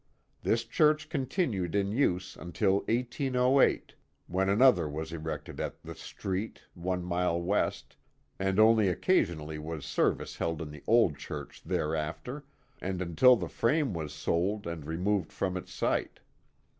[0.41, 3.91] This church continued in use until 1S08,
[4.25, 7.95] when another was erected at the "Street," one mile west,
[8.39, 12.43] and only occasionally was serviie held in the old chiircli thereafter,
[12.81, 16.19] and until the frame was sold and removed from its site.